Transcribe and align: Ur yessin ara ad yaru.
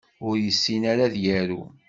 Ur 0.27 0.35
yessin 0.45 0.81
ara 0.91 1.01
ad 1.07 1.15
yaru. 1.25 1.61